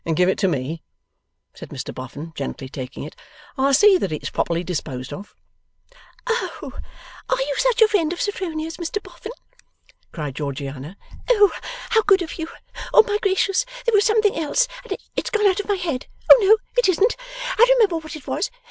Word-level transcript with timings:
'Give 0.15 0.27
it 0.29 0.39
to 0.39 0.47
me,' 0.47 0.81
said 1.53 1.69
Mr 1.69 1.93
Boffin, 1.93 2.33
gently 2.35 2.67
taking 2.67 3.03
it. 3.03 3.15
'I'll 3.55 3.71
see 3.75 3.99
that 3.99 4.11
it's 4.11 4.31
properly 4.31 4.63
disposed 4.63 5.13
of.' 5.13 5.35
'Oh! 6.25 6.73
are 7.29 7.37
you 7.39 7.55
such 7.59 7.83
a 7.83 7.87
friend 7.87 8.11
of 8.11 8.19
Sophronia's, 8.19 8.77
Mr 8.77 8.97
Boffin?' 9.03 9.31
cried 10.11 10.33
Georgiana. 10.33 10.97
'Oh, 11.29 11.51
how 11.91 12.01
good 12.01 12.23
of 12.23 12.39
you! 12.39 12.47
Oh, 12.91 13.03
my 13.03 13.19
gracious! 13.21 13.63
there 13.85 13.93
was 13.93 14.03
something 14.03 14.35
else, 14.35 14.67
and 14.83 14.97
it's 15.15 15.29
gone 15.29 15.45
out 15.45 15.59
of 15.59 15.69
my 15.69 15.75
head! 15.75 16.07
Oh 16.31 16.37
no, 16.41 16.57
it 16.77 16.89
isn't, 16.89 17.15
I 17.59 17.67
remember 17.75 17.97
what 17.97 18.15
it 18.15 18.25
was. 18.25 18.49